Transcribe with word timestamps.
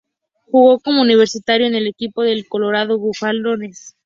Jugó 0.47 0.79
como 0.79 1.03
universitario 1.03 1.67
con 1.67 1.75
el 1.75 1.85
equipo 1.85 2.23
de 2.23 2.35
los 2.37 2.47
Colorado 2.47 2.97
Buffaloes. 2.97 3.95